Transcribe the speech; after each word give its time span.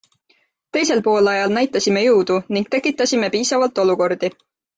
Teisel 0.77 1.03
poolajal 1.07 1.53
näitasime 1.57 2.03
jõudu 2.05 2.39
ning 2.57 2.67
tekitasime 2.77 3.31
piisavalt 3.37 3.85
olukordi. 3.87 4.33